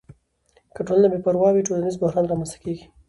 که 0.75 0.81
ټولنه 0.87 1.07
بې 1.11 1.19
پروا 1.25 1.49
وي، 1.51 1.67
ټولنیز 1.67 1.95
بحران 2.01 2.25
رامنځته 2.27 2.57
کیږي. 2.63 2.85